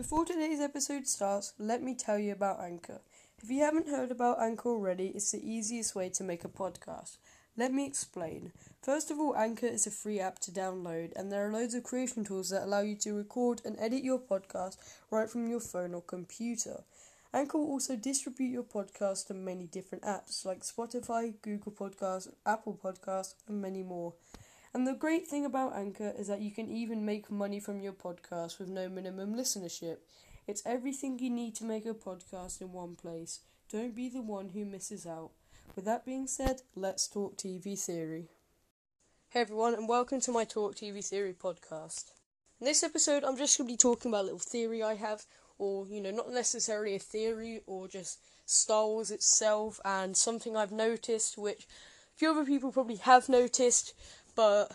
[0.00, 3.02] Before today's episode starts, let me tell you about Anchor.
[3.42, 7.18] If you haven't heard about Anchor already, it's the easiest way to make a podcast.
[7.54, 8.52] Let me explain.
[8.80, 11.82] First of all, Anchor is a free app to download, and there are loads of
[11.82, 14.78] creation tools that allow you to record and edit your podcast
[15.10, 16.84] right from your phone or computer.
[17.34, 22.80] Anchor will also distribute your podcast to many different apps like Spotify, Google Podcasts, Apple
[22.82, 24.14] Podcasts, and many more.
[24.72, 27.92] And the great thing about Anchor is that you can even make money from your
[27.92, 29.96] podcast with no minimum listenership.
[30.46, 33.40] It's everything you need to make a podcast in one place.
[33.72, 35.32] Don't be the one who misses out.
[35.74, 38.28] With that being said, let's talk TV theory.
[39.30, 42.12] Hey everyone, and welcome to my Talk TV Theory podcast.
[42.60, 45.24] In this episode, I'm just going to be talking about a little theory I have,
[45.58, 50.70] or, you know, not necessarily a theory, or just Star Wars itself, and something I've
[50.70, 51.66] noticed, which
[52.14, 53.94] a few other people probably have noticed,
[54.40, 54.72] but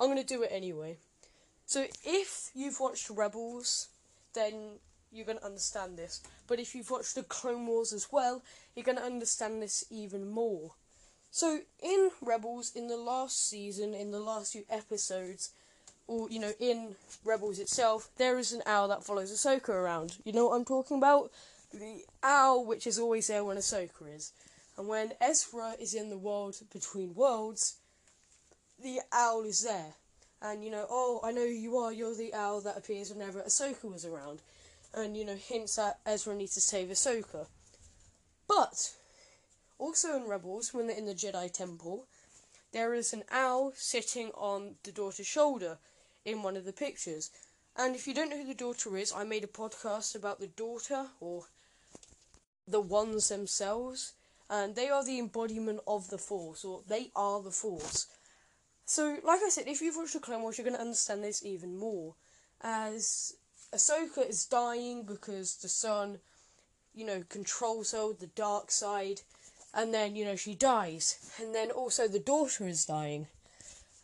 [0.00, 0.96] I'm to do it anyway.
[1.66, 3.88] So, if you've watched Rebels,
[4.32, 4.78] then
[5.12, 6.22] you're to understand this.
[6.46, 8.40] But if you've watched the Clone Wars as well,
[8.74, 10.70] you're to understand this even more.
[11.30, 15.50] So, in Rebels, in the last season, in the last few episodes,
[16.06, 16.94] or, you know, in
[17.26, 20.16] Rebels itself, there is an owl that follows Ahsoka around.
[20.24, 21.30] You know what I'm talking about?
[21.74, 24.32] The owl which is always there when Ahsoka is.
[24.78, 27.76] And when Ezra is in the world between worlds,
[28.82, 29.94] the owl is there.
[30.42, 33.40] And, you know, oh, I know who you are, you're the owl that appears whenever
[33.40, 34.40] Ahsoka was around.
[34.94, 37.46] And, you know, hints that Ezra needs to save Ahsoka.
[38.46, 38.92] But,
[39.78, 42.06] also in Rebels, when they're in the Jedi Temple,
[42.72, 45.78] there is an owl sitting on the daughter's shoulder
[46.24, 47.30] in one of the pictures.
[47.76, 50.48] And if you don't know who the daughter is, I made a podcast about the
[50.48, 51.44] daughter, or
[52.68, 54.12] the ones themselves,
[54.50, 58.06] and they are the embodiment of the Force, or they are the Force.
[58.86, 61.44] So, like I said, if you've watched the Clone Wars, you're going to understand this
[61.44, 62.14] even more.
[62.60, 63.34] As
[63.74, 66.18] Ahsoka is dying because the son,
[66.94, 69.22] you know, controls her with the dark side,
[69.72, 71.32] and then, you know, she dies.
[71.40, 73.26] And then also the daughter is dying.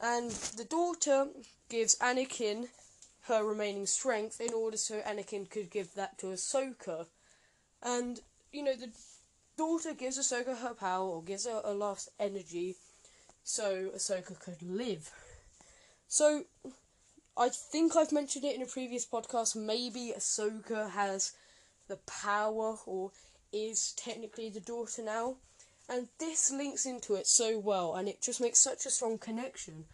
[0.00, 1.28] And the daughter
[1.68, 2.68] gives Anakin
[3.24, 7.06] her remaining strength in order so Anakin could give that to Ahsoka.
[7.82, 8.90] And, you know, the
[9.58, 12.76] daughter gives Ahsoka her power, or gives her a last energy
[13.44, 15.10] so Ahsoka could live.
[16.08, 16.44] So,
[17.36, 19.56] I think I've mentioned it in a previous podcast.
[19.56, 21.32] Maybe Ahsoka has
[21.88, 23.12] the power, or
[23.52, 25.36] is technically the daughter now.
[25.88, 29.86] And this links into it so well, and it just makes such a strong connection.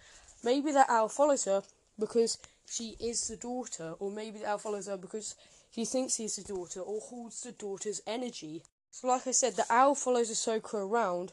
[0.44, 1.62] Maybe that owl follows her
[1.98, 5.34] because she is the daughter, or maybe the owl follows her because
[5.70, 8.62] she thinks he's the daughter, or holds the daughter's energy.
[8.90, 11.32] So, like I said, the owl follows Ahsoka around,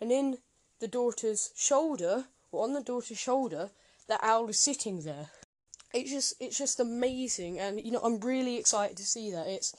[0.00, 0.38] and in
[0.80, 3.70] the daughter's shoulder, or on the daughter's shoulder,
[4.08, 5.30] the owl is sitting there.
[5.92, 9.46] It's just it's just amazing and you know I'm really excited to see that.
[9.46, 9.74] It's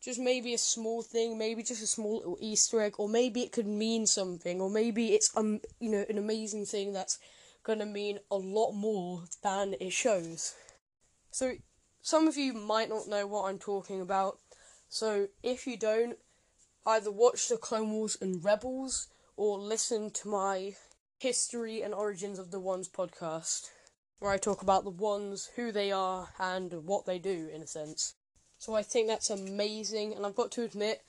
[0.00, 3.52] just maybe a small thing, maybe just a small little Easter egg, or maybe it
[3.52, 7.18] could mean something, or maybe it's um you know an amazing thing that's
[7.64, 10.54] gonna mean a lot more than it shows.
[11.30, 11.54] So
[12.02, 14.38] some of you might not know what I'm talking about.
[14.88, 16.16] So if you don't,
[16.86, 20.74] either watch the Clone Wars and Rebels or listen to my
[21.20, 23.70] history and origins of the Ones podcast,
[24.18, 27.66] where I talk about the Ones, who they are, and what they do, in a
[27.66, 28.14] sense.
[28.58, 31.02] So I think that's amazing, and I've got to admit,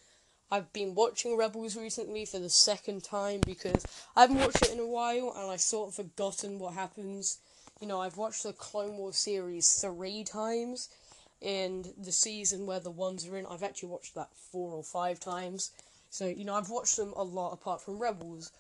[0.52, 3.84] I've been watching Rebels recently for the second time because
[4.16, 7.40] I haven't watched it in a while, and I've sort of forgotten what happens.
[7.82, 10.90] You know, I've watched the Clone Wars series three times,
[11.42, 13.46] in the season where the ones are in.
[13.48, 15.72] I've actually watched that four or five times.
[16.10, 18.52] So, you know, I've watched them a lot apart from Rebels.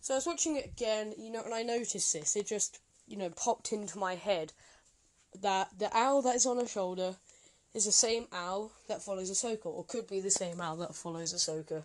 [0.00, 2.36] So I was watching it again, you know, and I noticed this.
[2.36, 4.52] It just, you know, popped into my head
[5.40, 7.16] that the owl that is on her shoulder
[7.74, 11.32] is the same owl that follows Ahsoka, or could be the same owl that follows
[11.32, 11.84] Ahsoka.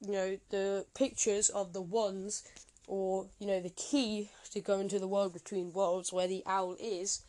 [0.00, 2.42] You know, the pictures of the ones,
[2.86, 6.76] or, you know, the key to go into the world between worlds where the owl
[6.80, 7.22] is,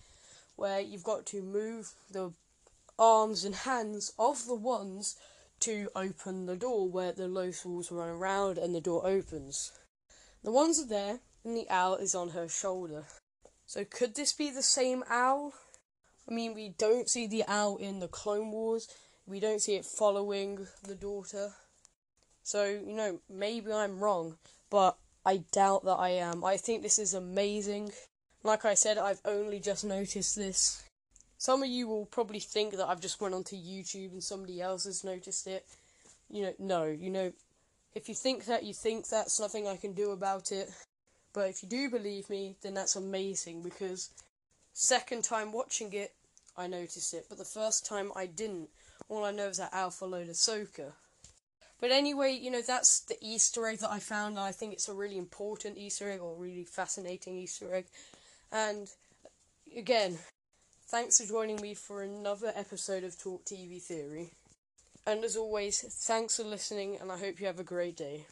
[0.56, 2.31] where you've got to move the
[2.97, 5.15] arms and hands of the ones
[5.62, 9.71] to open the door where the Lothals run around and the door opens.
[10.44, 13.06] The ones are there, and the owl is on her shoulder.
[13.65, 15.54] So could this be the same owl?
[16.30, 18.88] I mean, we don't see the owl in the Clone Wars.
[19.25, 21.54] We don't see it following the daughter.
[22.44, 24.38] So, you know, maybe I'm wrong,
[24.69, 26.45] but I doubt that I am.
[26.45, 27.92] I think this is amazing.
[28.44, 30.83] Like I said, I've only just noticed this.
[31.38, 34.86] Some of you will probably think that I've just went onto YouTube and somebody else
[34.86, 35.66] has noticed it.
[36.30, 37.31] You know, no, you know,
[37.94, 40.69] if you think that, you think that's nothing I can do about it.
[41.34, 44.10] But if you do believe me, then that's amazing because
[44.74, 46.13] second time watching it,
[46.57, 48.69] I noticed it, but the first time I didn't.
[49.10, 50.94] All I know is that Alpha load Ahsoka.
[51.80, 54.89] But anyway, you know, that's the Easter egg that I found, and I think it's
[54.89, 57.86] a really important Easter egg, or really fascinating Easter egg.
[58.51, 58.89] And
[59.75, 60.18] again,
[60.89, 64.31] thanks for joining me for another episode of Talk TV Theory.
[65.06, 68.28] And as always, thanks for listening, and I hope you have a great day.